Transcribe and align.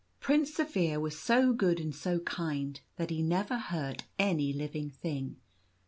Prince 0.19 0.55
Zaphir 0.57 0.99
was 0.99 1.15
so 1.19 1.53
good 1.53 1.79
and 1.79 1.93
so 1.93 2.21
kind 2.21 2.81
that 2.95 3.11
he 3.11 3.21
never 3.21 3.59
hurt 3.59 4.05
any 4.17 4.51
living 4.51 4.89
thing. 4.89 5.35